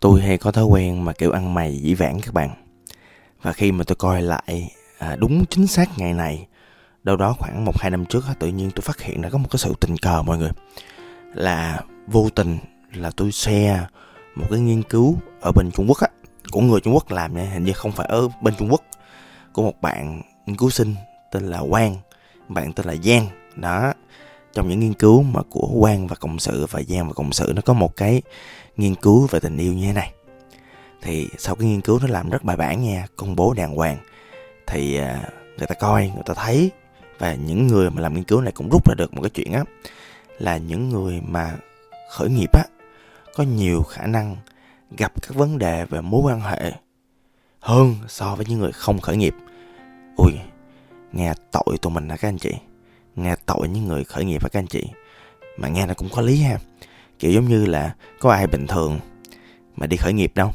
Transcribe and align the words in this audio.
tôi 0.00 0.20
hay 0.20 0.38
có 0.38 0.52
thói 0.52 0.64
quen 0.64 1.04
mà 1.04 1.12
kiểu 1.12 1.30
ăn 1.30 1.54
mày 1.54 1.78
dĩ 1.78 1.94
vãng 1.94 2.20
các 2.20 2.34
bạn. 2.34 2.50
Và 3.42 3.52
khi 3.52 3.72
mà 3.72 3.84
tôi 3.84 3.96
coi 3.96 4.22
lại 4.22 4.70
à, 4.98 5.16
đúng 5.16 5.44
chính 5.46 5.66
xác 5.66 5.98
ngày 5.98 6.12
này 6.12 6.46
đâu 7.04 7.16
đó 7.16 7.34
khoảng 7.38 7.64
một 7.64 7.78
hai 7.80 7.90
năm 7.90 8.06
trước 8.06 8.24
tự 8.38 8.48
nhiên 8.48 8.70
tôi 8.74 8.82
phát 8.82 9.00
hiện 9.00 9.22
đã 9.22 9.30
có 9.30 9.38
một 9.38 9.48
cái 9.50 9.58
sự 9.58 9.74
tình 9.80 9.96
cờ 9.96 10.22
mọi 10.22 10.38
người. 10.38 10.50
Là 11.34 11.80
vô 12.06 12.28
tình 12.34 12.58
là 12.92 13.10
tôi 13.16 13.32
share 13.32 13.86
một 14.34 14.46
cái 14.50 14.60
nghiên 14.60 14.82
cứu 14.82 15.16
ở 15.40 15.52
bên 15.52 15.70
Trung 15.70 15.86
Quốc 15.88 15.98
á 16.00 16.08
của 16.50 16.60
người 16.60 16.80
Trung 16.80 16.94
Quốc 16.94 17.10
làm 17.10 17.36
nha 17.36 17.44
hình 17.52 17.64
như 17.64 17.72
không 17.72 17.92
phải 17.92 18.06
ở 18.06 18.28
bên 18.42 18.54
Trung 18.58 18.70
Quốc 18.70 18.82
của 19.52 19.62
một 19.62 19.80
bạn 19.80 20.22
nghiên 20.46 20.56
cứu 20.56 20.70
sinh 20.70 20.94
tên 21.32 21.42
là 21.42 21.62
Quang 21.70 21.96
bạn 22.48 22.72
tên 22.72 22.86
là 22.86 22.94
Giang. 23.04 23.26
Đó 23.56 23.92
trong 24.58 24.68
những 24.68 24.80
nghiên 24.80 24.94
cứu 24.94 25.22
mà 25.22 25.40
của 25.50 25.68
Quang 25.80 26.06
và 26.06 26.16
cộng 26.16 26.38
sự 26.38 26.66
và 26.70 26.82
Giang 26.88 27.06
và 27.06 27.12
cộng 27.12 27.32
sự, 27.32 27.52
nó 27.56 27.62
có 27.62 27.72
một 27.72 27.96
cái 27.96 28.22
nghiên 28.76 28.94
cứu 28.94 29.26
về 29.30 29.40
tình 29.40 29.56
yêu 29.56 29.72
như 29.72 29.86
thế 29.86 29.92
này. 29.92 30.12
Thì 31.02 31.28
sau 31.38 31.54
cái 31.54 31.68
nghiên 31.68 31.80
cứu 31.80 31.98
nó 32.02 32.06
làm 32.08 32.30
rất 32.30 32.44
bài 32.44 32.56
bản 32.56 32.82
nha, 32.82 33.06
công 33.16 33.36
bố 33.36 33.54
đàng 33.54 33.74
hoàng, 33.74 33.96
thì 34.66 34.96
à, 34.96 35.28
người 35.58 35.66
ta 35.66 35.74
coi, 35.74 36.10
người 36.14 36.22
ta 36.26 36.34
thấy. 36.34 36.70
Và 37.18 37.34
những 37.34 37.66
người 37.66 37.90
mà 37.90 38.02
làm 38.02 38.14
nghiên 38.14 38.24
cứu 38.24 38.40
này 38.40 38.52
cũng 38.52 38.68
rút 38.68 38.88
ra 38.88 38.94
được 38.98 39.14
một 39.14 39.22
cái 39.22 39.30
chuyện 39.30 39.52
á, 39.52 39.64
là 40.38 40.56
những 40.56 40.88
người 40.88 41.20
mà 41.20 41.56
khởi 42.10 42.28
nghiệp 42.28 42.50
á, 42.52 42.64
có 43.34 43.44
nhiều 43.44 43.82
khả 43.82 44.06
năng 44.06 44.36
gặp 44.98 45.12
các 45.22 45.34
vấn 45.34 45.58
đề 45.58 45.84
về 45.84 46.00
mối 46.00 46.20
quan 46.24 46.40
hệ 46.40 46.72
hơn 47.60 47.94
so 48.08 48.34
với 48.34 48.46
những 48.46 48.58
người 48.58 48.72
không 48.72 49.00
khởi 49.00 49.16
nghiệp. 49.16 49.34
Ui, 50.16 50.32
nghe 51.12 51.32
tội 51.52 51.78
tụi 51.82 51.92
mình 51.92 52.08
hả 52.08 52.16
các 52.16 52.28
anh 52.28 52.38
chị 52.38 52.54
nghe 53.22 53.36
tội 53.46 53.68
những 53.68 53.84
người 53.84 54.04
khởi 54.04 54.24
nghiệp 54.24 54.42
hả 54.42 54.48
các 54.48 54.60
anh 54.60 54.66
chị. 54.66 54.84
Mà 55.56 55.68
nghe 55.68 55.86
nó 55.86 55.94
cũng 55.94 56.08
có 56.12 56.22
lý 56.22 56.42
ha. 56.42 56.58
Kiểu 57.18 57.32
giống 57.32 57.48
như 57.48 57.66
là 57.66 57.94
có 58.20 58.30
ai 58.30 58.46
bình 58.46 58.66
thường 58.66 59.00
mà 59.76 59.86
đi 59.86 59.96
khởi 59.96 60.12
nghiệp 60.12 60.32
đâu. 60.34 60.52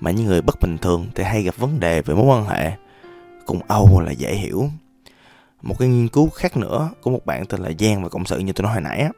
Mà 0.00 0.10
những 0.10 0.26
người 0.26 0.42
bất 0.42 0.60
bình 0.60 0.78
thường 0.78 1.06
thì 1.14 1.24
hay 1.24 1.42
gặp 1.42 1.56
vấn 1.56 1.80
đề 1.80 2.02
về 2.02 2.14
mối 2.14 2.26
quan 2.26 2.44
hệ. 2.44 2.72
Cùng 3.46 3.60
âu 3.68 4.00
là 4.00 4.12
dễ 4.12 4.34
hiểu. 4.34 4.70
Một 5.62 5.78
cái 5.78 5.88
nghiên 5.88 6.08
cứu 6.08 6.28
khác 6.28 6.56
nữa 6.56 6.90
của 7.02 7.10
một 7.10 7.26
bạn 7.26 7.46
tên 7.46 7.60
là 7.60 7.70
Giang 7.78 8.02
và 8.02 8.08
cộng 8.08 8.24
sự 8.24 8.38
như 8.38 8.52
tôi 8.52 8.62
nói 8.62 8.72
hồi 8.72 8.82
nãy 8.82 8.98
á, 8.98 9.10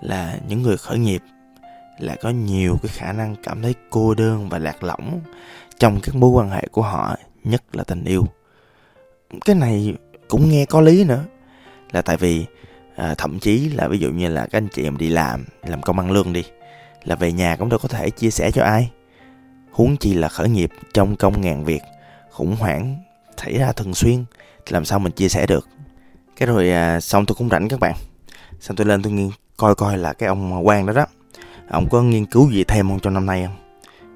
là 0.00 0.38
những 0.48 0.62
người 0.62 0.76
khởi 0.76 0.98
nghiệp 0.98 1.22
là 1.98 2.16
có 2.22 2.30
nhiều 2.30 2.78
cái 2.82 2.88
khả 2.94 3.12
năng 3.12 3.36
cảm 3.42 3.62
thấy 3.62 3.74
cô 3.90 4.14
đơn 4.14 4.48
và 4.48 4.58
lạc 4.58 4.82
lõng 4.82 5.20
trong 5.78 6.00
các 6.00 6.14
mối 6.14 6.30
quan 6.30 6.50
hệ 6.50 6.68
của 6.70 6.82
họ, 6.82 7.16
nhất 7.44 7.62
là 7.72 7.84
tình 7.84 8.04
yêu. 8.04 8.26
Cái 9.44 9.56
này 9.56 9.94
cũng 10.28 10.48
nghe 10.48 10.64
có 10.64 10.80
lý 10.80 11.04
nữa 11.04 11.24
là 11.92 12.02
tại 12.02 12.16
vì 12.16 12.46
à, 12.96 13.14
thậm 13.18 13.38
chí 13.38 13.68
là 13.68 13.88
ví 13.88 13.98
dụ 13.98 14.10
như 14.10 14.28
là 14.28 14.46
các 14.46 14.58
anh 14.58 14.68
chị 14.68 14.84
em 14.84 14.96
đi 14.96 15.08
làm 15.08 15.44
làm 15.66 15.82
công 15.82 15.98
ăn 15.98 16.10
lương 16.10 16.32
đi 16.32 16.44
là 17.04 17.14
về 17.14 17.32
nhà 17.32 17.56
cũng 17.56 17.68
đâu 17.68 17.78
có 17.82 17.88
thể 17.88 18.10
chia 18.10 18.30
sẻ 18.30 18.50
cho 18.50 18.62
ai. 18.62 18.90
Huống 19.70 19.96
chi 19.96 20.14
là 20.14 20.28
khởi 20.28 20.48
nghiệp 20.48 20.70
trong 20.94 21.16
công 21.16 21.40
ngàn 21.40 21.64
việc 21.64 21.82
khủng 22.30 22.56
hoảng 22.56 22.96
xảy 23.36 23.58
ra 23.58 23.72
thường 23.72 23.94
xuyên 23.94 24.24
làm 24.68 24.84
sao 24.84 24.98
mình 24.98 25.12
chia 25.12 25.28
sẻ 25.28 25.46
được? 25.46 25.68
Cái 26.36 26.46
rồi 26.46 26.70
à, 26.70 27.00
xong 27.00 27.26
tôi 27.26 27.34
cũng 27.38 27.48
rảnh 27.48 27.68
các 27.68 27.80
bạn. 27.80 27.94
Xong 28.60 28.76
tôi 28.76 28.86
lên 28.86 29.02
tôi 29.02 29.12
nghiên 29.12 29.30
coi 29.56 29.74
coi 29.74 29.98
là 29.98 30.12
cái 30.12 30.28
ông 30.28 30.66
quan 30.66 30.86
đó 30.86 30.92
đó 30.92 31.06
ông 31.68 31.88
có 31.88 32.02
nghiên 32.02 32.26
cứu 32.26 32.50
gì 32.50 32.64
thêm 32.64 32.88
không 32.88 33.00
trong 33.00 33.14
năm 33.14 33.26
nay 33.26 33.46
không? 33.46 33.56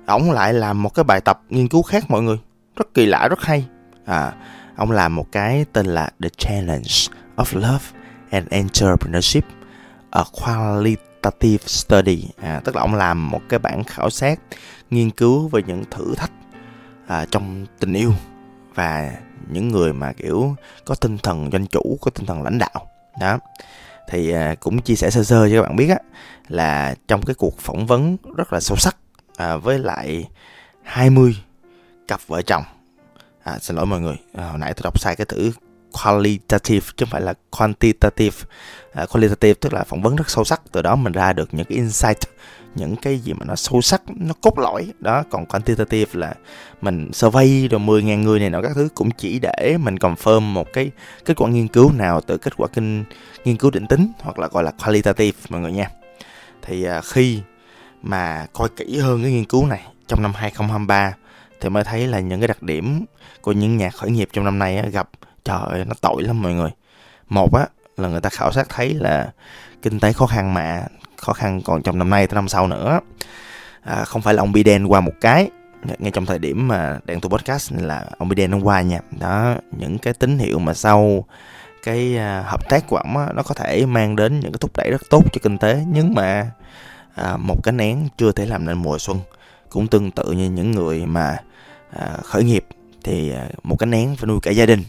Ông 0.06 0.30
lại 0.30 0.52
làm 0.52 0.82
một 0.82 0.94
cái 0.94 1.04
bài 1.04 1.20
tập 1.20 1.40
nghiên 1.48 1.68
cứu 1.68 1.82
khác 1.82 2.04
mọi 2.08 2.22
người 2.22 2.38
rất 2.76 2.94
kỳ 2.94 3.06
lạ 3.06 3.28
rất 3.28 3.42
hay. 3.42 3.64
À 4.04 4.32
ông 4.76 4.90
làm 4.90 5.16
một 5.16 5.26
cái 5.32 5.64
tên 5.72 5.86
là 5.86 6.10
The 6.22 6.28
Challenge 6.28 6.90
of 7.36 7.60
Love 7.60 7.84
and 8.30 8.48
Entrepreneurship 8.48 9.44
a 10.10 10.24
Qualitative 10.32 11.64
Study. 11.66 12.28
À, 12.42 12.60
tức 12.64 12.76
là 12.76 12.82
ông 12.82 12.94
làm 12.94 13.30
một 13.30 13.40
cái 13.48 13.58
bản 13.58 13.84
khảo 13.84 14.10
sát 14.10 14.40
nghiên 14.90 15.10
cứu 15.10 15.48
về 15.48 15.62
những 15.66 15.84
thử 15.90 16.14
thách 16.14 16.32
à, 17.06 17.26
trong 17.30 17.66
tình 17.78 17.92
yêu 17.92 18.12
và 18.74 19.12
những 19.48 19.68
người 19.68 19.92
mà 19.92 20.12
kiểu 20.12 20.56
có 20.84 20.94
tinh 20.94 21.18
thần 21.18 21.50
doanh 21.52 21.66
chủ 21.66 21.98
có 22.00 22.10
tinh 22.10 22.26
thần 22.26 22.42
lãnh 22.42 22.58
đạo. 22.58 22.86
Đó. 23.20 23.38
Thì 24.08 24.30
à, 24.30 24.54
cũng 24.60 24.82
chia 24.82 24.94
sẻ 24.94 25.10
sơ 25.10 25.24
sơ 25.24 25.48
cho 25.48 25.54
các 25.56 25.62
bạn 25.62 25.76
biết 25.76 25.88
á 25.88 25.98
là 26.48 26.94
trong 27.08 27.22
cái 27.22 27.34
cuộc 27.34 27.58
phỏng 27.58 27.86
vấn 27.86 28.16
rất 28.36 28.52
là 28.52 28.60
sâu 28.60 28.76
sắc 28.76 28.96
à, 29.36 29.56
với 29.56 29.78
lại 29.78 30.28
20 30.82 31.36
cặp 32.08 32.20
vợ 32.26 32.42
chồng. 32.42 32.64
À, 33.42 33.58
xin 33.58 33.76
lỗi 33.76 33.86
mọi 33.86 34.00
người 34.00 34.16
à, 34.34 34.44
hồi 34.44 34.58
nãy 34.58 34.74
tôi 34.74 34.82
đọc 34.84 35.00
sai 35.00 35.16
cái 35.16 35.24
từ 35.28 35.52
qualitative 35.92 36.86
chứ 36.96 37.04
không 37.04 37.10
phải 37.10 37.20
là 37.20 37.34
quantitative. 37.50 38.36
À, 38.92 39.06
qualitative 39.06 39.54
tức 39.54 39.72
là 39.72 39.84
phỏng 39.84 40.02
vấn 40.02 40.16
rất 40.16 40.30
sâu 40.30 40.44
sắc 40.44 40.62
từ 40.72 40.82
đó 40.82 40.96
mình 40.96 41.12
ra 41.12 41.32
được 41.32 41.48
những 41.54 41.66
cái 41.66 41.76
insight 41.76 42.18
những 42.74 42.96
cái 42.96 43.18
gì 43.18 43.32
mà 43.32 43.44
nó 43.46 43.56
sâu 43.56 43.80
sắc 43.82 44.02
nó 44.06 44.34
cốt 44.40 44.58
lõi. 44.58 44.92
Đó 44.98 45.24
còn 45.30 45.46
quantitative 45.46 46.10
là 46.20 46.34
mình 46.80 47.12
survey 47.12 47.68
rồi 47.68 47.80
10.000 47.80 48.22
người 48.22 48.40
này 48.40 48.50
nọ 48.50 48.62
các 48.62 48.72
thứ 48.74 48.88
cũng 48.94 49.10
chỉ 49.10 49.38
để 49.38 49.76
mình 49.80 49.94
confirm 49.94 50.40
một 50.40 50.72
cái 50.72 50.90
kết 51.24 51.36
quả 51.36 51.48
nghiên 51.48 51.68
cứu 51.68 51.92
nào 51.92 52.20
từ 52.20 52.36
kết 52.36 52.56
quả 52.56 52.68
kinh 52.68 53.04
nghiên 53.44 53.56
cứu 53.56 53.70
định 53.70 53.86
tính 53.86 54.12
hoặc 54.20 54.38
là 54.38 54.48
gọi 54.48 54.64
là 54.64 54.70
qualitative 54.70 55.38
mọi 55.48 55.60
người 55.60 55.72
nha. 55.72 55.90
Thì 56.62 56.84
à, 56.84 57.00
khi 57.00 57.40
mà 58.02 58.46
coi 58.52 58.68
kỹ 58.68 58.98
hơn 58.98 59.22
cái 59.22 59.32
nghiên 59.32 59.44
cứu 59.44 59.66
này 59.66 59.82
trong 60.06 60.22
năm 60.22 60.32
2023 60.34 61.14
thì 61.60 61.68
mới 61.68 61.84
thấy 61.84 62.06
là 62.06 62.20
những 62.20 62.40
cái 62.40 62.48
đặc 62.48 62.62
điểm 62.62 63.04
của 63.40 63.52
những 63.52 63.76
nhà 63.76 63.90
khởi 63.90 64.10
nghiệp 64.10 64.28
trong 64.32 64.44
năm 64.44 64.58
nay 64.58 64.76
á, 64.76 64.88
gặp 64.88 65.08
trời 65.44 65.60
ơi 65.70 65.84
nó 65.84 65.94
tội 66.00 66.22
lắm 66.22 66.42
mọi 66.42 66.52
người. 66.52 66.70
Một 67.28 67.54
á 67.54 67.66
là 67.96 68.08
người 68.08 68.20
ta 68.20 68.28
khảo 68.28 68.52
sát 68.52 68.68
thấy 68.68 68.94
là 68.94 69.32
kinh 69.82 70.00
tế 70.00 70.12
khó 70.12 70.26
khăn 70.26 70.54
mà 70.54 70.82
khó 71.16 71.32
khăn 71.32 71.60
còn 71.64 71.82
trong 71.82 71.98
năm 71.98 72.10
nay 72.10 72.26
tới 72.26 72.34
năm 72.34 72.48
sau 72.48 72.66
nữa. 72.66 73.00
À, 73.82 74.04
không 74.04 74.22
phải 74.22 74.34
là 74.34 74.42
ông 74.42 74.52
Biden 74.52 74.86
qua 74.86 75.00
một 75.00 75.12
cái. 75.20 75.50
Ngay 75.98 76.10
trong 76.10 76.26
thời 76.26 76.38
điểm 76.38 76.68
mà 76.68 76.98
đang 77.04 77.20
tôi 77.20 77.30
podcast 77.30 77.72
là 77.72 78.04
ông 78.18 78.28
Biden 78.28 78.50
nó 78.50 78.58
qua 78.62 78.80
nha. 78.80 79.00
Đó 79.20 79.54
những 79.78 79.98
cái 79.98 80.14
tín 80.14 80.38
hiệu 80.38 80.58
mà 80.58 80.74
sau 80.74 81.24
cái 81.82 82.16
à, 82.16 82.42
hợp 82.46 82.68
tác 82.68 82.86
của 82.88 82.96
ông 82.96 83.16
á, 83.16 83.26
nó 83.34 83.42
có 83.42 83.54
thể 83.54 83.86
mang 83.86 84.16
đến 84.16 84.40
những 84.40 84.52
cái 84.52 84.58
thúc 84.60 84.70
đẩy 84.76 84.90
rất 84.90 85.02
tốt 85.10 85.24
cho 85.32 85.40
kinh 85.42 85.58
tế. 85.58 85.84
Nhưng 85.88 86.14
mà 86.14 86.50
à, 87.14 87.36
một 87.36 87.62
cái 87.62 87.72
nén 87.72 88.08
chưa 88.16 88.32
thể 88.32 88.46
làm 88.46 88.66
nên 88.66 88.78
mùa 88.78 88.98
xuân. 88.98 89.18
Cũng 89.68 89.86
tương 89.86 90.10
tự 90.10 90.32
như 90.32 90.50
những 90.50 90.72
người 90.72 91.06
mà 91.06 91.36
à, 91.92 92.16
khởi 92.24 92.44
nghiệp 92.44 92.64
thì 93.04 93.32
à, 93.32 93.46
một 93.62 93.76
cái 93.78 93.86
nén 93.86 94.16
phải 94.16 94.26
nuôi 94.26 94.38
cả 94.42 94.50
gia 94.50 94.66
đình 94.66 94.82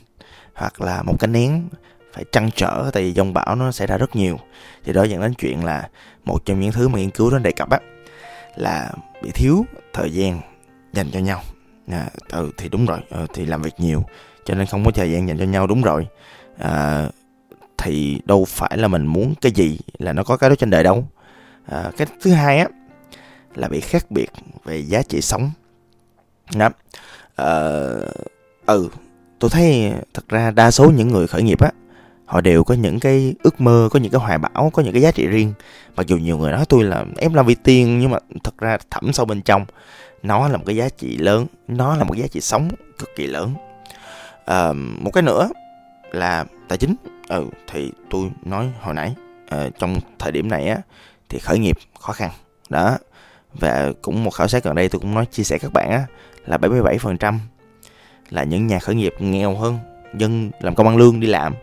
hoặc 0.53 0.81
là 0.81 1.03
một 1.03 1.15
cái 1.19 1.27
nén 1.27 1.67
phải 2.13 2.25
trăn 2.31 2.49
trở 2.55 2.89
tại 2.93 3.03
vì 3.03 3.11
dòng 3.11 3.33
bão 3.33 3.55
nó 3.55 3.71
xảy 3.71 3.87
ra 3.87 3.97
rất 3.97 4.15
nhiều. 4.15 4.39
Thì 4.83 4.93
đó 4.93 5.03
dẫn 5.03 5.21
đến 5.21 5.33
chuyện 5.33 5.65
là 5.65 5.89
một 6.25 6.45
trong 6.45 6.59
những 6.59 6.71
thứ 6.71 6.87
mà 6.87 6.99
nghiên 6.99 7.09
cứu 7.09 7.31
nó 7.31 7.39
đề 7.39 7.51
cập 7.51 7.69
á 7.69 7.79
là 8.55 8.91
bị 9.23 9.31
thiếu 9.31 9.65
thời 9.93 10.13
gian 10.13 10.41
dành 10.93 11.11
cho 11.11 11.19
nhau. 11.19 11.41
À, 11.87 12.07
ừ 12.29 12.51
thì 12.57 12.69
đúng 12.69 12.85
rồi 12.85 12.99
ừ, 13.09 13.25
thì 13.33 13.45
làm 13.45 13.61
việc 13.61 13.73
nhiều 13.77 14.03
cho 14.45 14.55
nên 14.55 14.65
không 14.65 14.85
có 14.85 14.91
thời 14.91 15.11
gian 15.11 15.27
dành 15.27 15.37
cho 15.37 15.45
nhau 15.45 15.67
đúng 15.67 15.81
rồi. 15.81 16.07
À, 16.57 17.07
thì 17.77 18.21
đâu 18.25 18.45
phải 18.45 18.77
là 18.77 18.87
mình 18.87 19.05
muốn 19.05 19.33
cái 19.41 19.51
gì 19.51 19.79
là 19.99 20.13
nó 20.13 20.23
có 20.23 20.37
cái 20.37 20.49
đó 20.49 20.55
trên 20.55 20.69
đời 20.69 20.83
đâu. 20.83 21.07
À, 21.65 21.91
cái 21.97 22.07
thứ 22.21 22.31
hai 22.31 22.57
á 22.57 22.67
là 23.55 23.67
bị 23.67 23.79
khác 23.79 24.11
biệt 24.11 24.29
về 24.63 24.77
giá 24.77 25.01
trị 25.01 25.21
sống. 25.21 25.51
Đó. 26.55 26.69
À, 27.35 27.47
ừ 28.65 28.89
tôi 29.41 29.49
thấy 29.49 29.93
thật 30.13 30.29
ra 30.29 30.51
đa 30.51 30.71
số 30.71 30.91
những 30.91 31.07
người 31.07 31.27
khởi 31.27 31.43
nghiệp 31.43 31.61
á 31.61 31.71
họ 32.25 32.41
đều 32.41 32.63
có 32.63 32.75
những 32.75 32.99
cái 32.99 33.33
ước 33.43 33.61
mơ 33.61 33.89
có 33.91 33.99
những 33.99 34.11
cái 34.11 34.21
hoài 34.21 34.37
bão 34.37 34.69
có 34.73 34.83
những 34.83 34.93
cái 34.93 35.01
giá 35.01 35.11
trị 35.11 35.27
riêng. 35.27 35.53
Mặc 35.95 36.07
dù 36.07 36.17
nhiều 36.17 36.37
người 36.37 36.51
nói 36.51 36.65
tôi 36.69 36.83
là 36.83 37.05
em 37.17 37.33
làm 37.33 37.45
vì 37.45 37.55
tiền 37.55 37.99
nhưng 37.99 38.11
mà 38.11 38.17
thật 38.43 38.57
ra 38.57 38.77
thẳm 38.89 39.13
sâu 39.13 39.25
bên 39.25 39.41
trong 39.41 39.65
nó 40.23 40.47
là 40.47 40.57
một 40.57 40.63
cái 40.65 40.75
giá 40.75 40.89
trị 40.89 41.17
lớn 41.17 41.45
nó 41.67 41.97
là 41.97 42.03
một 42.03 42.17
giá 42.17 42.27
trị 42.27 42.41
sống 42.41 42.69
cực 42.99 43.09
kỳ 43.15 43.27
lớn. 43.27 43.53
À, 44.45 44.73
một 44.73 45.11
cái 45.13 45.23
nữa 45.23 45.49
là 46.11 46.45
tài 46.67 46.77
chính. 46.77 46.95
Ừ 47.29 47.45
thì 47.67 47.91
tôi 48.09 48.31
nói 48.43 48.69
hồi 48.81 48.93
nãy 48.93 49.15
à, 49.49 49.69
trong 49.79 49.99
thời 50.19 50.31
điểm 50.31 50.49
này 50.49 50.67
á 50.67 50.77
thì 51.29 51.39
khởi 51.39 51.59
nghiệp 51.59 51.77
khó 51.99 52.13
khăn. 52.13 52.31
Đó 52.69 52.97
và 53.53 53.91
cũng 54.01 54.23
một 54.23 54.31
khảo 54.31 54.47
sát 54.47 54.63
gần 54.63 54.75
đây 54.75 54.89
tôi 54.89 54.99
cũng 54.99 55.13
nói 55.13 55.25
chia 55.25 55.43
sẻ 55.43 55.57
các 55.57 55.73
bạn 55.73 55.89
á 55.91 56.05
là 56.45 56.57
77% 56.57 57.37
là 58.31 58.43
những 58.43 58.67
nhà 58.67 58.79
khởi 58.79 58.95
nghiệp 58.95 59.13
nghèo 59.19 59.55
hơn 59.55 59.79
dân 60.17 60.51
làm 60.59 60.75
công 60.75 60.87
ăn 60.87 60.97
lương 60.97 61.19
đi 61.19 61.27
làm. 61.27 61.55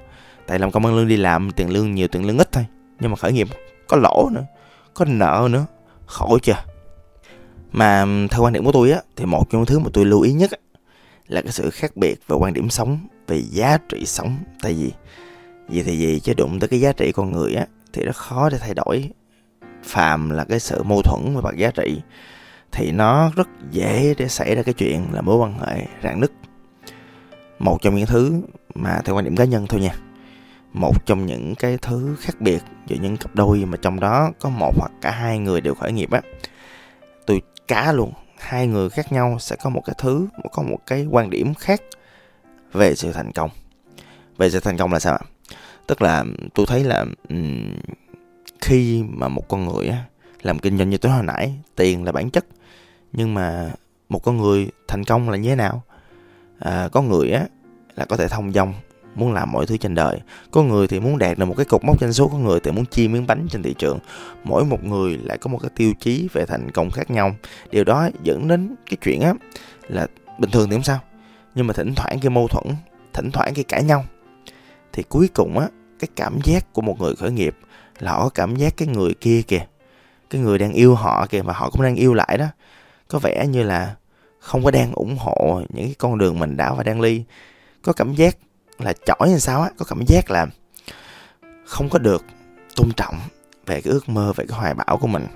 Tại 0.47 0.59
làm 0.59 0.71
công 0.71 0.87
ăn 0.87 0.97
lương 0.97 1.09
đi 1.09 1.17
làm 1.17 1.51
tiền 1.51 1.71
lương 1.71 1.95
nhiều 1.95 2.09
tiền 2.09 2.27
lương 2.27 2.39
ít 2.39 2.53
thôi. 2.53 2.67
Nhưng 3.01 3.11
mà 3.11 3.17
khởi 3.17 3.33
nghiệp 3.33 3.49
có 3.89 3.97
lỗ 3.97 4.29
nữa 4.33 4.45
có 4.95 5.05
nợ 5.05 5.49
nữa 5.51 5.67
khổ 6.07 6.39
chưa 6.43 6.55
mà 7.73 8.07
theo 8.31 8.43
quan 8.43 8.53
điểm 8.53 8.65
của 8.65 8.73
tôi 8.73 8.91
á 8.91 9.01
thì 9.17 9.25
một 9.25 9.51
trong 9.51 9.61
những 9.61 9.67
thứ 9.67 9.79
mà 9.79 9.91
tôi 9.93 10.05
lưu 10.05 10.21
ý 10.21 10.33
nhất 10.33 10.51
á, 10.51 10.59
là 11.27 11.43
cái 11.43 11.53
sự 11.53 11.71
khác 11.71 11.97
biệt 11.97 12.21
về 12.29 12.37
quan 12.37 12.53
điểm 12.53 12.71
sống 12.71 12.99
về 13.27 13.43
giá 13.51 13.79
trị 13.89 14.07
sống. 14.07 14.37
Tại 14.63 14.75
vì 14.75 14.93
vì 15.69 15.83
thì 15.83 15.99
gì 15.99 16.21
chứ 16.21 16.35
đụng 16.35 16.61
tới 16.61 16.69
cái 16.69 16.81
giá 16.81 16.93
trị 16.93 17.13
con 17.13 17.33
người 17.33 17.55
á 17.55 17.67
thì 17.93 18.05
rất 18.05 18.17
khó 18.17 18.51
để 18.51 18.59
thay 18.59 18.75
đổi. 18.75 19.11
Phàm 19.85 20.31
là 20.31 20.45
cái 20.45 20.61
sự 20.61 20.83
mâu 20.83 21.03
thuẫn 21.03 21.35
về 21.35 21.41
mặt 21.41 21.57
giá 21.57 21.71
trị 21.71 22.01
thì 22.73 22.91
nó 22.91 23.31
rất 23.37 23.49
dễ 23.71 24.15
để 24.19 24.29
xảy 24.29 24.55
ra 24.55 24.63
cái 24.63 24.75
chuyện 24.75 25.07
là 25.13 25.21
mối 25.21 25.37
quan 25.37 25.59
hệ 25.59 25.87
rạn 26.03 26.21
nứt 26.21 26.33
một 27.59 27.83
trong 27.83 27.97
những 27.97 28.07
thứ 28.07 28.43
mà 28.75 29.01
theo 29.05 29.17
quan 29.17 29.25
điểm 29.25 29.37
cá 29.37 29.45
nhân 29.45 29.67
thôi 29.67 29.81
nha. 29.81 29.95
Một 30.73 31.07
trong 31.07 31.27
những 31.27 31.55
cái 31.55 31.79
thứ 31.83 32.17
khác 32.21 32.41
biệt 32.41 32.63
giữa 32.87 32.97
những 33.01 33.17
cặp 33.17 33.35
đôi 33.35 33.65
mà 33.65 33.77
trong 33.83 34.01
đó 34.01 34.31
có 34.41 34.49
một 34.49 34.73
hoặc 34.79 34.93
cả 35.01 35.11
hai 35.11 35.39
người 35.39 35.61
đều 35.61 35.75
khởi 35.75 35.93
nghiệp 35.93 36.11
á, 36.11 36.21
tôi 37.27 37.43
cá 37.69 37.93
luôn, 37.93 38.13
hai 38.39 38.67
người 38.67 38.91
khác 38.91 39.13
nhau 39.13 39.37
sẽ 39.41 39.57
có 39.63 39.71
một 39.71 39.83
cái 39.85 39.97
thứ, 39.99 40.29
có 40.53 40.63
một 40.63 40.79
cái 40.87 41.07
quan 41.11 41.31
điểm 41.31 41.55
khác 41.55 41.83
về 42.73 42.95
sự 42.95 43.13
thành 43.13 43.33
công. 43.33 43.51
Về 44.37 44.51
sự 44.51 44.61
thành 44.61 44.77
công 44.77 44.93
là 44.93 44.99
sao 44.99 45.13
ạ? 45.13 45.21
Tức 45.87 46.03
là 46.03 46.25
tôi 46.55 46.67
thấy 46.67 46.85
là 46.85 47.07
khi 48.61 49.05
mà 49.09 49.29
một 49.29 49.49
con 49.49 49.65
người 49.65 49.93
làm 50.43 50.59
kinh 50.59 50.79
doanh 50.79 50.91
như 50.91 50.99
tôi 50.99 51.13
hồi 51.13 51.23
nãy, 51.23 51.55
tiền 51.77 52.05
là 52.05 52.13
bản 52.13 52.31
chất, 52.31 52.47
nhưng 53.13 53.35
mà 53.35 53.71
một 54.09 54.19
con 54.19 54.37
người 54.37 54.69
thành 54.89 55.05
công 55.05 55.31
là 55.31 55.37
như 55.37 55.49
thế 55.49 55.57
nào? 55.57 55.83
À, 56.59 56.89
có 56.93 57.03
người 57.03 57.31
á 57.31 57.47
là 57.97 58.05
có 58.05 58.17
thể 58.17 58.29
thông 58.29 58.53
dong 58.53 58.75
muốn 59.15 59.33
làm 59.33 59.53
mọi 59.53 59.67
thứ 59.67 59.77
trên 59.77 59.95
đời. 59.95 60.21
Có 60.51 60.63
người 60.63 60.89
thì 60.89 61.01
muốn 61.01 61.19
đạt 61.19 61.39
được 61.39 61.45
một 61.45 61.55
cái 61.57 61.67
cột 61.67 61.85
mốc 61.85 62.01
doanh 62.01 62.13
số 62.13 62.29
có 62.29 62.39
người 62.39 62.61
thì 62.61 62.71
muốn 62.71 62.87
chia 62.87 63.09
miếng 63.09 63.27
bánh 63.27 63.47
trên 63.51 63.63
thị 63.63 63.75
trường. 63.79 63.99
Mỗi 64.45 64.65
một 64.65 64.85
người 64.85 65.19
lại 65.25 65.39
có 65.39 65.51
một 65.51 65.59
cái 65.59 65.71
tiêu 65.77 65.93
chí 66.01 66.29
về 66.33 66.47
thành 66.47 66.71
công 66.71 66.91
khác 66.91 67.11
nhau. 67.11 67.35
Điều 67.71 67.85
đó 67.85 68.09
dẫn 68.23 68.49
đến 68.49 68.75
cái 68.91 68.97
chuyện 69.03 69.21
á 69.21 69.35
là 69.89 70.07
bình 70.39 70.51
thường 70.51 70.71
thì 70.71 70.77
không 70.77 70.83
sao 70.83 71.01
nhưng 71.55 71.67
mà 71.67 71.75
thỉnh 71.75 71.95
thoảng 71.95 72.19
cái 72.21 72.31
mâu 72.31 72.49
thuẫn 72.49 72.65
thỉnh 73.13 73.31
thoảng 73.31 73.55
cái 73.55 73.65
cãi 73.65 73.83
nhau 73.83 74.05
thì 74.93 75.03
cuối 75.03 75.29
cùng 75.35 75.59
á 75.59 75.69
cái 75.99 76.09
cảm 76.17 76.39
giác 76.45 76.73
của 76.73 76.83
một 76.83 77.01
người 77.01 77.17
khởi 77.17 77.31
nghiệp 77.31 77.57
là 77.99 78.13
họ 78.13 78.23
có 78.23 78.29
cảm 78.29 78.57
giác 78.57 78.77
cái 78.77 78.89
người 78.89 79.15
kia 79.15 79.43
kìa 79.43 79.67
cái 80.31 80.41
người 80.41 80.59
đang 80.59 80.73
yêu 80.73 80.95
họ 80.95 81.27
kìa 81.31 81.43
mà 81.43 81.53
họ 81.53 81.71
cũng 81.71 81.83
đang 81.83 81.95
yêu 81.95 82.15
lại 82.15 82.37
đó. 82.39 82.47
Có 83.09 83.19
vẻ 83.19 83.47
như 83.47 83.63
là 83.63 83.95
không 84.39 84.65
có 84.65 84.71
đang 84.71 84.93
ủng 84.93 85.17
hộ 85.19 85.63
những 85.69 85.87
cái 85.87 85.95
con 85.99 86.19
đường 86.19 86.39
mình 86.39 86.57
đã 86.57 86.75
và 86.75 86.83
đang 86.83 87.01
ly 87.01 87.25
có 87.83 87.93
cảm 87.93 88.15
giác 88.15 88.37
là 88.79 88.93
chỏi 89.07 89.29
như 89.29 89.39
sao 89.39 89.63
á 89.63 89.71
có 89.79 89.85
cảm 89.89 90.05
giác 90.07 90.31
là 90.31 90.47
không 91.65 91.89
có 91.89 91.99
được 91.99 92.25
tôn 92.77 92.93
trọng 92.97 93.15
về 93.67 93.81
cái 93.81 93.93
ước 93.93 94.09
mơ 94.09 94.33
về 94.37 94.45
cái 94.49 94.59
hoài 94.59 94.75
bão 94.75 94.99
của 95.01 95.07
mình. 95.07 95.27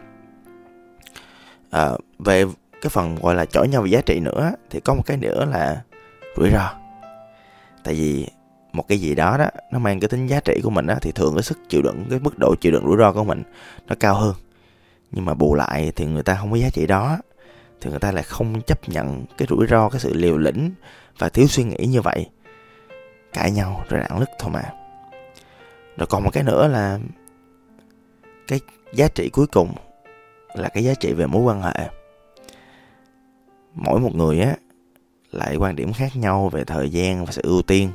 À, 1.71 1.91
về 2.19 2.45
cái 2.83 2.91
phần 2.91 3.17
gọi 3.17 3.35
là 3.35 3.45
chỏi 3.45 3.69
nhau 3.69 3.83
về 3.83 3.89
giá 3.91 4.01
trị 4.07 4.21
nữa 4.21 4.53
thì 4.71 4.81
có 4.81 4.95
một 4.95 5.03
cái 5.07 5.17
nữa 5.17 5.45
là 5.45 5.83
rủi 6.37 6.51
ro. 6.51 6.73
Tại 7.85 7.95
vì 7.95 8.29
một 8.73 8.89
cái 8.89 8.99
gì 8.99 9.15
đó 9.15 9.37
đó 9.39 9.47
nó 9.73 9.79
mang 9.79 10.01
cái 10.01 10.09
tính 10.09 10.27
giá 10.27 10.41
trị 10.41 10.61
của 10.63 10.71
mình 10.71 10.87
á 10.87 10.97
thì 11.03 11.13
thường 11.13 11.35
cái 11.35 11.43
sức 11.43 11.59
chịu 11.69 11.83
đựng 11.83 12.05
cái 12.11 12.19
mức 12.19 12.39
độ 12.39 12.55
chịu 12.61 12.73
đựng 12.73 12.87
rủi 12.87 12.97
ro 12.99 13.13
của 13.13 13.25
mình 13.25 13.43
nó 13.87 13.95
cao 14.01 14.15
hơn. 14.15 14.35
Nhưng 15.11 15.25
mà 15.25 15.35
bù 15.35 15.55
lại 15.55 15.93
thì 15.97 16.07
người 16.07 16.23
ta 16.23 16.35
không 16.41 16.51
có 16.51 16.57
giá 16.57 16.71
trị 16.71 16.87
đó 16.87 17.19
thì 17.83 17.91
người 17.91 18.01
ta 18.01 18.13
lại 18.13 18.23
không 18.23 18.63
chấp 18.67 18.89
nhận 18.89 19.25
cái 19.39 19.49
rủi 19.51 19.67
ro, 19.67 19.89
cái 19.89 20.01
sự 20.01 20.15
liều 20.15 20.39
lĩnh 20.39 20.71
và 21.19 21.29
thiếu 21.29 21.47
suy 21.47 21.65
nghĩ 21.65 21.87
như 21.87 22.01
vậy. 22.01 22.31
Cãi 23.33 23.51
nhau 23.51 23.85
rồi 23.89 24.01
đạn 24.01 24.21
nứt 24.21 24.31
thôi 24.39 24.51
mà. 24.51 24.63
Rồi 25.97 26.07
còn 26.07 26.25
một 26.25 26.31
cái 26.33 26.45
nữa 26.45 26.69
là 26.69 26.99
cái 28.49 28.61
giá 28.95 29.09
trị 29.09 29.29
cuối 29.33 29.47
cùng 29.47 29.75
là 30.55 30.69
cái 30.69 30.85
giá 30.85 30.95
trị 30.95 31.13
về 31.13 31.27
mối 31.27 31.43
quan 31.43 31.63
hệ. 31.63 31.89
Mỗi 33.75 34.01
một 34.01 34.15
người 34.15 34.41
á, 34.41 34.55
lại 35.31 35.57
quan 35.57 35.77
điểm 35.77 35.93
khác 35.93 36.17
nhau 36.17 36.49
về 36.49 36.65
thời 36.65 36.91
gian 36.91 37.25
và 37.25 37.33
sự 37.33 37.43
ưu 37.45 37.63
tiên. 37.63 37.91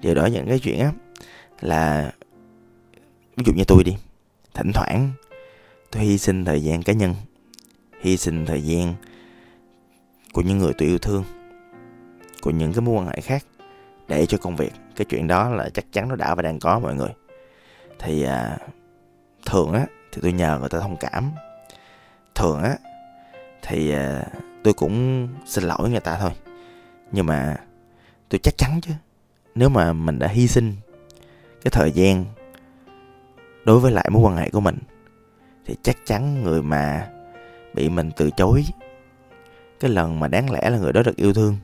Điều 0.00 0.14
đó 0.14 0.26
những 0.26 0.48
cái 0.48 0.58
chuyện 0.58 0.80
á, 0.80 0.92
là 1.60 2.12
ví 3.36 3.44
dụ 3.46 3.52
như 3.52 3.64
tôi 3.64 3.84
đi, 3.84 3.96
thỉnh 4.54 4.72
thoảng 4.72 5.10
tôi 5.90 6.02
hy 6.02 6.18
sinh 6.18 6.44
thời 6.44 6.62
gian 6.62 6.82
cá 6.82 6.92
nhân 6.92 7.14
hy 8.04 8.16
sinh 8.16 8.46
thời 8.46 8.62
gian 8.62 8.94
của 10.32 10.42
những 10.42 10.58
người 10.58 10.72
tôi 10.78 10.88
yêu 10.88 10.98
thương 10.98 11.24
của 12.42 12.50
những 12.50 12.72
cái 12.72 12.80
mối 12.80 12.94
quan 12.94 13.06
hệ 13.06 13.20
khác 13.20 13.44
để 14.08 14.26
cho 14.26 14.38
công 14.38 14.56
việc. 14.56 14.72
Cái 14.96 15.04
chuyện 15.04 15.26
đó 15.26 15.48
là 15.48 15.68
chắc 15.74 15.84
chắn 15.92 16.08
nó 16.08 16.16
đã 16.16 16.34
và 16.34 16.42
đang 16.42 16.58
có 16.58 16.78
mọi 16.78 16.94
người. 16.94 17.10
Thì 17.98 18.22
à, 18.22 18.58
thường 19.46 19.72
á 19.72 19.86
thì 20.12 20.22
tôi 20.22 20.32
nhờ 20.32 20.58
người 20.60 20.68
ta 20.68 20.80
thông 20.80 20.96
cảm. 20.96 21.30
Thường 22.34 22.62
á 22.62 22.76
thì 23.62 23.90
à, 23.90 24.26
tôi 24.64 24.74
cũng 24.74 25.28
xin 25.46 25.64
lỗi 25.64 25.90
người 25.90 26.00
ta 26.00 26.18
thôi. 26.20 26.30
Nhưng 27.12 27.26
mà 27.26 27.56
tôi 28.28 28.38
chắc 28.38 28.54
chắn 28.58 28.80
chứ 28.82 28.92
nếu 29.54 29.68
mà 29.68 29.92
mình 29.92 30.18
đã 30.18 30.28
hy 30.28 30.48
sinh 30.48 30.72
cái 31.64 31.70
thời 31.70 31.92
gian 31.92 32.24
đối 33.64 33.80
với 33.80 33.92
lại 33.92 34.08
mối 34.10 34.22
quan 34.22 34.36
hệ 34.36 34.50
của 34.50 34.60
mình 34.60 34.78
thì 35.66 35.76
chắc 35.82 35.96
chắn 36.06 36.42
người 36.42 36.62
mà 36.62 37.10
bị 37.74 37.88
mình 37.88 38.10
từ 38.16 38.30
chối. 38.30 38.64
Cái 39.80 39.90
lần 39.90 40.20
mà 40.20 40.28
đáng 40.28 40.50
lẽ 40.50 40.70
là 40.70 40.78
người 40.78 40.92
đó 40.92 41.02
được 41.02 41.16
yêu 41.16 41.32
thương 41.34 41.56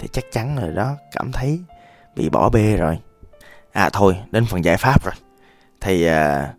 thì 0.00 0.08
chắc 0.12 0.24
chắn 0.32 0.58
là 0.58 0.70
đó 0.70 0.96
cảm 1.12 1.32
thấy 1.32 1.60
bị 2.16 2.28
bỏ 2.28 2.48
bê 2.48 2.76
rồi. 2.76 2.98
À 3.72 3.90
thôi 3.92 4.16
đến 4.30 4.46
phần 4.46 4.64
giải 4.64 4.76
pháp 4.76 5.04
rồi. 5.04 5.14
Thì 5.80 6.06
à, 6.06 6.54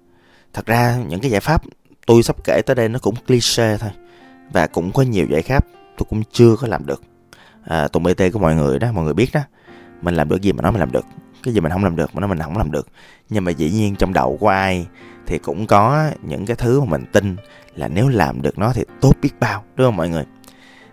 thật 0.53 0.65
ra 0.65 0.97
những 1.07 1.19
cái 1.19 1.31
giải 1.31 1.41
pháp 1.41 1.63
tôi 2.05 2.23
sắp 2.23 2.35
kể 2.43 2.61
tới 2.65 2.75
đây 2.75 2.89
nó 2.89 2.99
cũng 2.99 3.15
cliché 3.27 3.77
thôi 3.77 3.91
và 4.51 4.67
cũng 4.67 4.91
có 4.91 5.03
nhiều 5.03 5.25
giải 5.29 5.41
pháp 5.41 5.65
tôi 5.97 6.05
cũng 6.09 6.23
chưa 6.31 6.55
có 6.55 6.67
làm 6.67 6.85
được. 6.85 7.01
À, 7.63 7.87
tùng 7.87 8.03
bt 8.03 8.21
của 8.33 8.39
mọi 8.39 8.55
người 8.55 8.79
đó 8.79 8.91
mọi 8.91 9.03
người 9.03 9.13
biết 9.13 9.29
đó. 9.33 9.41
Mình 10.01 10.15
làm 10.15 10.29
được 10.29 10.41
gì 10.41 10.51
mà 10.51 10.61
nói 10.61 10.71
mình 10.71 10.79
làm 10.79 10.91
được 10.91 11.05
cái 11.47 11.53
gì 11.53 11.59
mình 11.59 11.71
không 11.71 11.83
làm 11.83 11.95
được, 11.95 12.15
mà 12.15 12.21
nó 12.21 12.27
mình 12.27 12.39
không 12.39 12.57
làm 12.57 12.71
được. 12.71 12.87
Nhưng 13.29 13.43
mà 13.43 13.51
dĩ 13.51 13.71
nhiên 13.71 13.95
trong 13.95 14.13
đầu 14.13 14.37
của 14.39 14.47
ai 14.47 14.87
thì 15.25 15.37
cũng 15.37 15.67
có 15.67 16.09
những 16.21 16.45
cái 16.45 16.55
thứ 16.55 16.79
mà 16.79 16.85
mình 16.85 17.05
tin 17.11 17.35
là 17.75 17.87
nếu 17.87 18.07
làm 18.07 18.41
được 18.41 18.57
nó 18.57 18.73
thì 18.73 18.83
tốt 19.01 19.13
biết 19.21 19.29
bao, 19.39 19.63
đúng 19.75 19.87
không 19.87 19.95
mọi 19.95 20.09
người? 20.09 20.23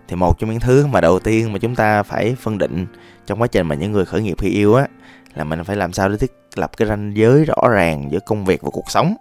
Thì 0.09 0.17
một 0.17 0.39
trong 0.39 0.51
những 0.51 0.61
thứ 0.61 0.87
mà 0.87 1.01
đầu 1.01 1.19
tiên 1.19 1.53
mà 1.53 1.59
chúng 1.59 1.75
ta 1.75 2.03
phải 2.03 2.37
phân 2.41 2.59
định 2.59 2.87
trong 3.27 3.43
quá 3.43 3.47
trình 3.47 3.67
mà 3.67 3.75
những 3.75 3.93
người 3.93 4.05
khởi 4.05 4.23
nghiệp 4.23 4.37
khi 4.39 4.49
yêu 4.49 4.75
á, 4.75 4.87
là 5.35 5.45
mình 5.45 5.65
phải 5.65 5.77
làm 5.77 5.93
sao 5.93 6.09
để 6.09 6.17
thiết 6.17 6.33
lập 6.55 6.71
cái 6.77 6.89
ranh 6.89 7.13
giới 7.17 7.45
rõ 7.45 7.69
ràng 7.71 8.09
giữa 8.11 8.21
công 8.21 8.45
việc 8.45 8.63
và 8.63 8.71
cuộc 8.71 8.91
sống. 8.91 9.15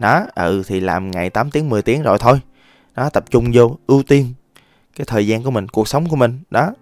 Đó 0.00 0.26
ừ 0.34 0.62
thì 0.66 0.80
làm 0.80 1.10
ngày 1.10 1.30
8 1.30 1.50
tiếng 1.50 1.68
10 1.68 1.82
tiếng 1.82 2.02
rồi 2.02 2.18
thôi. 2.18 2.40
Đó, 2.94 3.10
tập 3.10 3.24
trung 3.30 3.50
vô, 3.52 3.76
ưu 3.86 4.02
tiên 4.02 4.34
cái 4.96 5.04
thời 5.08 5.26
gian 5.26 5.42
của 5.42 5.50
mình, 5.50 5.68
cuộc 5.68 5.88
sống 5.88 6.08
của 6.08 6.16
mình. 6.16 6.38
Đó, 6.50 6.74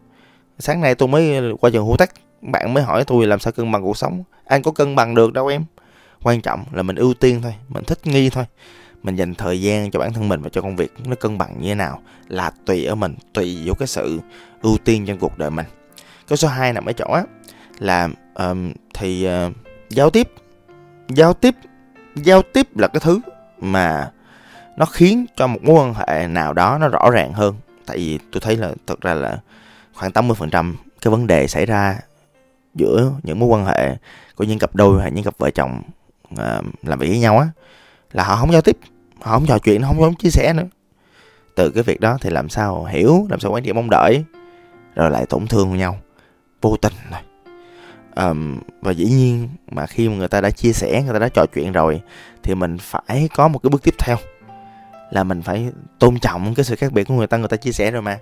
sáng 0.58 0.80
nay 0.80 0.94
tôi 0.94 1.08
mới 1.08 1.52
qua 1.60 1.70
trường 1.70 1.86
hữu 1.86 1.96
tách 1.96 2.10
bạn 2.40 2.74
mới 2.74 2.82
hỏi 2.82 3.04
tôi 3.04 3.26
làm 3.26 3.38
sao 3.38 3.52
cân 3.52 3.72
bằng 3.72 3.82
cuộc 3.82 3.96
sống. 3.96 4.24
Anh 4.44 4.62
có 4.62 4.70
cân 4.70 4.96
bằng 4.96 5.14
được 5.14 5.32
đâu 5.32 5.46
em. 5.46 5.64
Quan 6.22 6.40
trọng 6.40 6.64
là 6.72 6.82
mình 6.82 6.96
ưu 6.96 7.14
tiên 7.14 7.42
thôi 7.42 7.54
mình 7.68 7.84
thích 7.84 8.06
nghi 8.06 8.30
thôi. 8.30 8.44
Mình 9.02 9.16
dành 9.16 9.34
thời 9.34 9.60
gian 9.60 9.90
cho 9.90 10.00
bản 10.00 10.12
thân 10.12 10.28
mình 10.28 10.42
và 10.42 10.48
cho 10.48 10.60
công 10.60 10.76
việc 10.76 10.92
nó 11.04 11.14
cân 11.14 11.38
bằng 11.38 11.56
như 11.60 11.68
thế 11.68 11.74
nào 11.74 12.02
là 12.28 12.50
tùy 12.66 12.84
ở 12.84 12.94
mình 12.94 13.14
tùy 13.32 13.62
vô 13.64 13.74
cái 13.74 13.88
sự 13.88 14.20
ưu 14.62 14.78
tiên 14.84 15.06
trong 15.06 15.18
cuộc 15.18 15.38
đời 15.38 15.50
mình. 15.50 15.66
Cái 16.28 16.36
số 16.36 16.48
2 16.48 16.72
nằm 16.72 16.86
ở 16.86 16.92
chỗ 16.92 17.06
á 17.12 17.24
là 17.78 18.08
um, 18.34 18.72
thì 18.94 19.28
uh, 19.28 19.52
giao 19.90 20.10
tiếp. 20.10 20.28
Giao 21.08 21.34
tiếp 21.34 21.54
giao 22.16 22.42
tiếp 22.42 22.76
là 22.76 22.88
cái 22.88 23.00
thứ 23.00 23.20
mà 23.60 24.10
nó 24.76 24.86
khiến 24.86 25.26
cho 25.36 25.46
một 25.46 25.58
mối 25.62 25.74
quan 25.74 25.94
hệ 25.94 26.26
nào 26.26 26.52
đó 26.52 26.78
nó 26.80 26.88
rõ 26.88 27.10
ràng 27.10 27.32
hơn. 27.32 27.54
Tại 27.86 27.96
vì 27.96 28.18
tôi 28.32 28.40
thấy 28.40 28.56
là 28.56 28.72
thật 28.86 29.00
ra 29.00 29.14
là 29.14 29.38
khoảng 29.94 30.10
80% 30.10 30.74
cái 31.00 31.10
vấn 31.10 31.26
đề 31.26 31.48
xảy 31.48 31.66
ra 31.66 31.98
giữa 32.76 33.12
những 33.22 33.38
mối 33.38 33.48
quan 33.48 33.64
hệ 33.64 33.96
của 34.34 34.44
những 34.44 34.58
cặp 34.58 34.74
đôi 34.74 35.02
hay 35.02 35.10
những 35.10 35.24
cặp 35.24 35.38
vợ 35.38 35.50
chồng 35.50 35.82
uh, 36.32 36.64
làm 36.82 36.98
việc 36.98 37.08
với 37.08 37.18
nhau 37.18 37.38
á 37.38 37.48
là 38.12 38.24
họ 38.24 38.36
không 38.36 38.52
giao 38.52 38.62
tiếp 38.62 38.78
họ 39.20 39.32
không 39.32 39.46
trò 39.46 39.58
chuyện 39.58 39.82
không 39.82 39.98
không 39.98 40.14
chia 40.14 40.30
sẻ 40.30 40.52
nữa 40.52 40.66
từ 41.54 41.70
cái 41.70 41.82
việc 41.82 42.00
đó 42.00 42.18
thì 42.20 42.30
làm 42.30 42.48
sao 42.48 42.84
hiểu 42.84 43.26
làm 43.30 43.40
sao 43.40 43.52
quan 43.52 43.62
điểm 43.62 43.76
mong 43.76 43.90
đợi 43.90 44.24
rồi 44.94 45.10
lại 45.10 45.26
tổn 45.26 45.46
thương 45.46 45.76
nhau 45.76 45.98
vô 46.60 46.76
tình 46.76 46.92
rồi. 47.10 47.20
um, 48.26 48.58
và 48.80 48.92
dĩ 48.92 49.04
nhiên 49.04 49.48
mà 49.70 49.86
khi 49.86 50.08
mà 50.08 50.14
người 50.14 50.28
ta 50.28 50.40
đã 50.40 50.50
chia 50.50 50.72
sẻ 50.72 51.02
người 51.02 51.12
ta 51.12 51.18
đã 51.18 51.28
trò 51.28 51.46
chuyện 51.54 51.72
rồi 51.72 52.02
thì 52.42 52.54
mình 52.54 52.78
phải 52.78 53.28
có 53.34 53.48
một 53.48 53.58
cái 53.58 53.70
bước 53.70 53.82
tiếp 53.82 53.94
theo 53.98 54.16
là 55.10 55.24
mình 55.24 55.42
phải 55.42 55.70
tôn 55.98 56.18
trọng 56.18 56.54
cái 56.54 56.64
sự 56.64 56.76
khác 56.76 56.92
biệt 56.92 57.04
của 57.04 57.14
người 57.14 57.26
ta 57.26 57.36
người 57.36 57.48
ta 57.48 57.56
chia 57.56 57.72
sẻ 57.72 57.90
rồi 57.90 58.02
mà 58.02 58.18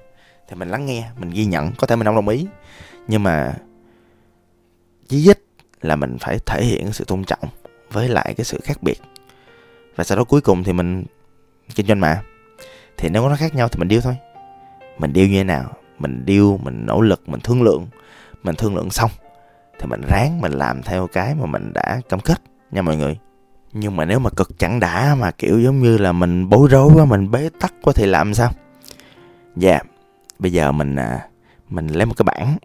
thì 0.49 0.57
mình 0.57 0.69
lắng 0.69 0.87
nghe 0.87 1.05
mình 1.19 1.31
ghi 1.31 1.45
nhận 1.45 1.73
có 1.73 1.87
thể 1.87 1.97
mình 1.97 2.07
không 2.07 2.15
đồng 2.15 2.29
ý 2.29 2.47
nhưng 3.09 3.23
mà 3.23 3.55
chí 5.09 5.31
ít 5.31 5.45
là 5.83 5.97
mình 5.97 6.17
phải 6.21 6.39
thể 6.47 6.65
hiện 6.65 6.93
sự 6.93 7.05
tôn 7.05 7.25
trọng 7.25 7.49
với 7.93 8.09
lại 8.09 8.35
cái 8.37 8.45
sự 8.45 8.61
khác 8.65 8.83
biệt. 8.83 9.01
Và 9.97 10.05
sau 10.05 10.19
đó 10.19 10.25
cuối 10.25 10.41
cùng 10.41 10.65
thì 10.65 10.73
mình 10.73 11.05
kinh 11.75 11.87
doanh 11.87 12.01
mà. 12.01 12.23
Thì 12.97 13.09
nếu 13.09 13.29
nó 13.29 13.37
khác 13.37 13.55
nhau 13.55 13.69
thì 13.69 13.79
mình 13.79 13.89
điêu 13.89 14.01
thôi. 14.01 14.17
Mình 14.99 15.13
điêu 15.13 15.27
như 15.27 15.39
thế 15.39 15.45
nào? 15.45 15.77
Mình 15.99 16.23
điêu, 16.25 16.61
mình 16.63 16.87
nỗ 16.87 17.01
lực, 17.01 17.29
mình 17.29 17.41
thương 17.41 17.63
lượng. 17.63 17.87
Mình 18.43 18.55
thương 18.55 18.77
lượng 18.77 18.91
xong 18.91 19.11
thì 19.79 19.87
mình 19.87 20.03
ráng 20.09 20.41
mình 20.41 20.53
làm 20.53 20.83
theo 20.83 21.07
cái 21.07 21.35
mà 21.35 21.47
mình 21.47 21.73
đã 21.73 22.01
cam 22.09 22.21
kết 22.21 22.43
nha 22.71 22.83
mọi 22.83 22.97
người. 22.97 23.19
Nhưng 23.73 23.97
mà 23.97 24.05
nếu 24.05 24.19
mà 24.19 24.31
cực 24.31 24.59
chẳng 24.59 24.81
đã 24.81 25.15
mà 25.19 25.31
kiểu 25.31 25.61
giống 25.61 25.83
như 25.83 25.99
là 25.99 26.13
mình 26.13 26.49
bối 26.49 26.69
rối 26.71 26.91
quá, 26.95 27.05
mình 27.05 27.31
bế 27.31 27.51
tắc 27.61 27.75
quá 27.83 27.93
thì 27.97 28.07
làm 28.07 28.35
sao? 28.35 28.51
Dạ 29.57 29.71
yeah. 29.71 29.87
bây 30.39 30.53
giờ 30.53 30.73
mình 30.73 30.97
à, 30.97 31.29
mình 31.69 31.87
lấy 31.87 32.07
một 32.07 32.15
cái 32.17 32.25
bảng, 32.25 32.57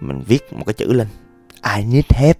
mình 0.00 0.22
viết 0.26 0.52
một 0.52 0.64
cái 0.66 0.74
chữ 0.74 0.92
lên. 0.92 1.06
I 1.76 1.84
need 1.84 2.04
help. 2.08 2.36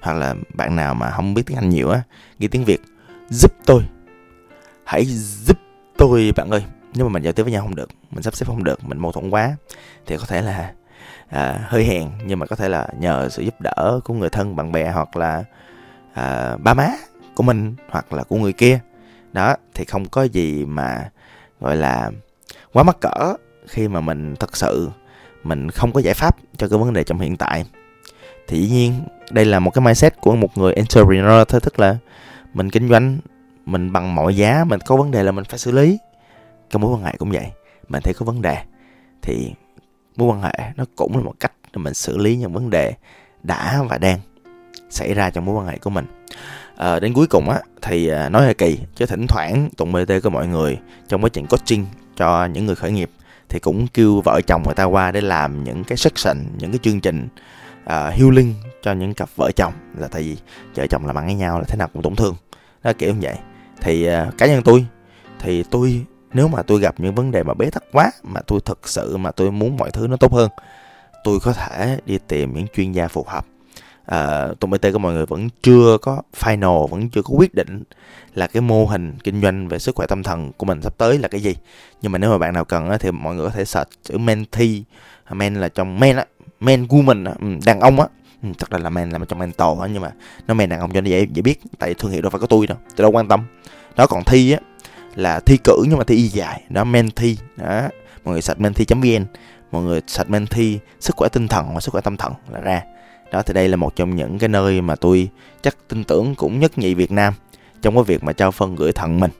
Hoặc 0.00 0.12
là 0.12 0.34
bạn 0.54 0.76
nào 0.76 0.94
mà 0.94 1.10
không 1.10 1.34
biết 1.34 1.42
tiếng 1.46 1.56
Anh 1.56 1.68
nhiều 1.68 1.90
á 1.90 2.02
ghi 2.38 2.48
tiếng 2.48 2.64
Việt 2.64 2.80
giúp 3.30 3.52
tôi. 3.66 3.82
Hãy 4.84 5.04
giúp 5.04 5.58
tôi 5.96 6.32
bạn 6.36 6.50
ơi. 6.50 6.64
Nếu 6.94 7.06
mà 7.06 7.12
mình 7.12 7.22
giao 7.22 7.32
tiếp 7.32 7.42
với 7.42 7.52
nhau 7.52 7.62
không 7.62 7.74
được 7.74 7.88
mình 8.10 8.22
sắp 8.22 8.34
xếp 8.34 8.46
không 8.46 8.64
được 8.64 8.84
mình 8.84 8.98
mâu 8.98 9.12
thuẫn 9.12 9.30
quá 9.30 9.56
thì 10.06 10.16
có 10.16 10.24
thể 10.26 10.42
là 10.42 10.72
à, 11.28 11.64
hơi 11.68 11.84
hèn 11.84 12.10
nhưng 12.26 12.38
mà 12.38 12.46
có 12.46 12.56
thể 12.56 12.68
là 12.68 12.88
nhờ 12.98 13.28
sự 13.28 13.42
giúp 13.42 13.54
đỡ 13.60 14.00
của 14.04 14.14
người 14.14 14.28
thân 14.28 14.56
bạn 14.56 14.72
bè 14.72 14.90
hoặc 14.90 15.16
là 15.16 15.44
à, 16.14 16.56
ba 16.56 16.74
má 16.74 16.88
của 17.34 17.42
mình 17.42 17.74
hoặc 17.88 18.12
là 18.12 18.22
của 18.22 18.36
người 18.36 18.52
kia. 18.52 18.78
Đó 19.32 19.56
thì 19.74 19.84
không 19.84 20.08
có 20.08 20.22
gì 20.22 20.64
mà 20.64 21.10
gọi 21.60 21.76
là 21.76 22.10
quá 22.72 22.82
mắc 22.82 22.96
cỡ 23.00 23.34
khi 23.66 23.88
mà 23.88 24.00
mình 24.00 24.36
thật 24.36 24.56
sự 24.56 24.90
mình 25.42 25.70
không 25.70 25.92
có 25.92 26.00
giải 26.00 26.14
pháp 26.14 26.36
cho 26.56 26.68
cái 26.68 26.78
vấn 26.78 26.92
đề 26.92 27.04
trong 27.04 27.20
hiện 27.20 27.36
tại 27.36 27.64
thì 28.48 28.62
dĩ 28.62 28.68
nhiên 28.68 29.02
đây 29.30 29.44
là 29.44 29.60
một 29.60 29.70
cái 29.70 29.84
mindset 29.84 30.20
của 30.20 30.36
một 30.36 30.58
người 30.58 30.72
entrepreneur 30.74 31.48
thôi 31.48 31.60
tức 31.60 31.78
là 31.78 31.96
mình 32.54 32.70
kinh 32.70 32.88
doanh 32.88 33.18
mình 33.66 33.92
bằng 33.92 34.14
mọi 34.14 34.36
giá 34.36 34.64
mình 34.64 34.80
có 34.80 34.96
vấn 34.96 35.10
đề 35.10 35.22
là 35.22 35.32
mình 35.32 35.44
phải 35.44 35.58
xử 35.58 35.70
lý. 35.70 35.98
Cái 36.70 36.80
mối 36.80 36.92
quan 36.94 37.02
hệ 37.02 37.14
cũng 37.18 37.30
vậy 37.30 37.46
mình 37.88 38.02
thấy 38.02 38.14
có 38.14 38.26
vấn 38.26 38.42
đề 38.42 38.56
thì 39.22 39.52
mối 40.16 40.28
quan 40.28 40.42
hệ 40.42 40.52
nó 40.76 40.84
cũng 40.96 41.16
là 41.16 41.22
một 41.22 41.34
cách 41.40 41.52
để 41.72 41.82
mình 41.82 41.94
xử 41.94 42.18
lý 42.18 42.36
những 42.36 42.52
vấn 42.52 42.70
đề 42.70 42.94
đã 43.42 43.82
và 43.88 43.98
đang 43.98 44.18
xảy 44.90 45.14
ra 45.14 45.30
trong 45.30 45.44
mối 45.44 45.54
quan 45.54 45.66
hệ 45.66 45.78
của 45.78 45.90
mình. 45.90 46.06
À, 46.76 47.00
đến 47.00 47.14
cuối 47.14 47.26
cùng 47.26 47.50
á 47.50 47.60
thì 47.82 48.08
à, 48.08 48.28
nói 48.28 48.42
hơi 48.42 48.54
kỳ 48.54 48.78
chứ 48.94 49.06
thỉnh 49.06 49.26
thoảng 49.26 49.68
tụng 49.76 49.92
bt 49.92 50.22
của 50.22 50.30
mọi 50.30 50.46
người 50.46 50.78
trong 51.08 51.24
quá 51.24 51.30
trình 51.32 51.46
coaching 51.46 51.86
cho 52.16 52.46
những 52.46 52.66
người 52.66 52.74
khởi 52.74 52.92
nghiệp 52.92 53.10
thì 53.48 53.58
cũng 53.58 53.86
kêu 53.86 54.20
vợ 54.20 54.40
chồng 54.46 54.62
người 54.64 54.74
ta 54.74 54.84
qua 54.84 55.12
để 55.12 55.20
làm 55.20 55.64
những 55.64 55.84
cái 55.84 55.96
section 55.96 56.38
những 56.58 56.70
cái 56.70 56.78
chương 56.82 57.00
trình 57.00 57.28
uh, 57.84 58.14
healing 58.14 58.54
cho 58.82 58.92
những 58.92 59.14
cặp 59.14 59.28
vợ 59.36 59.50
chồng 59.56 59.72
là 59.98 60.08
tại 60.08 60.22
vì 60.22 60.36
vợ 60.74 60.86
chồng 60.86 61.06
làm 61.06 61.18
ăn 61.18 61.26
với 61.26 61.34
nhau 61.34 61.58
là 61.58 61.64
thế 61.68 61.76
nào 61.76 61.88
cũng 61.92 62.02
tổn 62.02 62.16
thương. 62.16 62.34
Đó 62.82 62.92
kiểu 62.98 63.14
như 63.14 63.20
vậy. 63.20 63.36
Thì 63.80 64.08
uh, 64.08 64.38
cá 64.38 64.46
nhân 64.46 64.62
tôi 64.62 64.86
thì 65.38 65.62
tôi 65.62 66.04
nếu 66.32 66.48
mà 66.48 66.62
tôi 66.62 66.80
gặp 66.80 66.94
những 66.98 67.14
vấn 67.14 67.30
đề 67.30 67.42
mà 67.42 67.54
bế 67.54 67.70
tắc 67.70 67.82
quá 67.92 68.10
mà 68.22 68.40
tôi 68.46 68.60
thực 68.64 68.88
sự 68.88 69.16
mà 69.16 69.30
tôi 69.30 69.50
muốn 69.50 69.76
mọi 69.76 69.90
thứ 69.90 70.06
nó 70.06 70.16
tốt 70.16 70.32
hơn 70.32 70.50
tôi 71.24 71.40
có 71.40 71.52
thể 71.52 71.98
đi 72.06 72.18
tìm 72.28 72.54
những 72.54 72.66
chuyên 72.76 72.92
gia 72.92 73.08
phù 73.08 73.24
hợp. 73.28 73.46
À, 74.06 74.48
tụi 74.60 74.70
bt 74.70 74.92
của 74.92 74.98
mọi 74.98 75.12
người 75.12 75.26
vẫn 75.26 75.48
chưa 75.62 75.98
có 76.02 76.22
final 76.38 76.86
vẫn 76.86 77.10
chưa 77.10 77.22
có 77.22 77.34
quyết 77.36 77.54
định 77.54 77.82
là 78.34 78.46
cái 78.46 78.60
mô 78.60 78.86
hình 78.86 79.14
kinh 79.24 79.42
doanh 79.42 79.68
về 79.68 79.78
sức 79.78 79.94
khỏe 79.94 80.06
tâm 80.06 80.22
thần 80.22 80.52
của 80.52 80.66
mình 80.66 80.82
sắp 80.82 80.94
tới 80.98 81.18
là 81.18 81.28
cái 81.28 81.40
gì. 81.40 81.56
Nhưng 82.02 82.12
mà 82.12 82.18
nếu 82.18 82.30
mà 82.30 82.38
bạn 82.38 82.54
nào 82.54 82.64
cần 82.64 82.90
thì 83.00 83.10
mọi 83.10 83.34
người 83.34 83.46
có 83.46 83.50
thể 83.50 83.64
search 83.64 83.90
chữ 84.02 84.18
mentee 84.18 84.82
men 85.30 85.54
là 85.54 85.68
trong 85.68 86.00
men 86.00 86.16
á 86.16 86.24
men 86.64 86.86
woman 86.86 87.28
à. 87.28 87.34
ừ, 87.40 87.46
đàn 87.66 87.80
ông 87.80 88.00
á. 88.00 88.06
Ừ, 88.42 88.48
thật 88.58 88.70
ra 88.70 88.78
là 88.78 88.90
men 88.90 89.10
là 89.10 89.18
trong 89.28 89.38
mentor 89.38 89.80
á, 89.80 89.88
nhưng 89.92 90.02
mà 90.02 90.10
nó 90.46 90.54
men 90.54 90.68
đàn 90.68 90.80
ông 90.80 90.92
cho 90.92 91.00
nó 91.00 91.06
dễ 91.06 91.26
dễ 91.32 91.42
biết. 91.42 91.60
Tại 91.78 91.94
thương 91.94 92.10
hiệu 92.10 92.22
đâu 92.22 92.30
phải 92.30 92.40
có 92.40 92.46
tôi 92.46 92.66
đâu 92.66 92.78
tôi 92.96 93.02
đâu 93.02 93.10
quan 93.10 93.28
tâm. 93.28 93.40
Đó, 93.96 94.06
còn 94.06 94.24
thi 94.24 94.52
á, 94.52 94.58
là 95.14 95.40
thi 95.40 95.58
cử 95.64 95.84
nhưng 95.88 95.98
mà 95.98 96.04
thi 96.04 96.16
y 96.16 96.28
dài. 96.28 96.62
Đó 96.68 96.84
thi. 97.16 97.38
Đó, 97.56 97.88
mọi 98.24 98.32
người 98.32 98.42
sạch 98.42 98.60
men 98.60 98.74
thi 98.74 98.84
vn. 98.88 99.24
Mọi 99.72 99.82
người 99.82 100.00
sạch 100.06 100.30
men 100.30 100.46
thi 100.46 100.78
sức 101.00 101.16
khỏe 101.16 101.28
tinh 101.32 101.48
thần 101.48 101.74
và 101.74 101.80
sức 101.80 101.90
khỏe 101.90 102.00
tâm 102.00 102.16
thần 102.16 102.32
là 102.50 102.60
ra. 102.60 102.82
Đó, 103.32 103.42
thì 103.42 103.54
đây 103.54 103.68
là 103.68 103.76
một 103.76 103.96
trong 103.96 104.16
những 104.16 104.38
cái 104.38 104.48
nơi 104.48 104.80
mà 104.80 104.94
tôi 104.96 105.28
chắc 105.62 105.76
tin 105.88 106.04
tưởng 106.04 106.34
cũng 106.34 106.60
nhất 106.60 106.78
nhị 106.78 106.94
Việt 106.94 107.12
Nam 107.12 107.34
trong 107.82 107.94
cái 107.94 108.04
việc 108.04 108.24
mà 108.24 108.32
trao 108.32 108.50
phân 108.50 108.76
gửi 108.76 108.92
thận 108.92 109.20
mình 109.20 109.30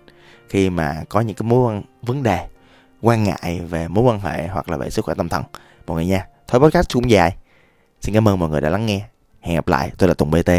khi 0.49 0.71
mà 0.71 1.03
có 1.09 1.21
những 1.21 1.37
cái 1.37 1.49
mối 1.49 1.71
quan, 1.71 1.83
vấn 2.03 2.23
đề 2.23 2.47
quan 3.03 3.25
ngại 3.25 3.61
về 3.71 3.89
mối 3.89 4.05
quan 4.05 4.21
hệ 4.21 4.47
hoặc 4.47 4.69
là 4.69 4.77
về 4.77 4.91
sức 4.91 5.05
khỏe 5.05 5.15
tâm 5.15 5.29
thần. 5.29 5.43
Mọi 5.87 5.95
người 5.95 6.07
nha 6.07 6.27
thôi 6.49 6.61
podcast 6.61 6.93
cũng 6.93 7.11
dài. 7.11 7.37
Xin 8.01 8.15
cảm 8.15 8.29
ơn 8.29 8.39
mọi 8.39 8.49
người 8.49 8.61
đã 8.61 8.71
lắng 8.71 8.87
nghe. 8.87 9.01
Hẹn 9.41 9.55
gặp 9.55 9.69
lại. 9.69 9.91
Tôi 9.99 10.09
là 10.09 10.15
Tùng 10.15 10.31
BT 10.31 10.51